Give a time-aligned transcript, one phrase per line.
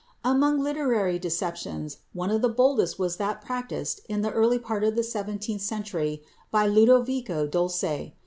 [0.23, 4.95] Among literary deceptions one of the boldest was that practised in the early part of
[4.95, 8.15] the seventeenth century by Ludovico Dolce.